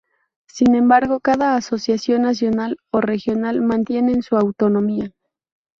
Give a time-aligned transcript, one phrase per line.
[0.47, 5.11] Sin embargo cada asociación nacional o regional mantienen su autonomía.